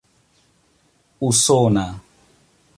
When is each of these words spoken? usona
usona 1.29 1.85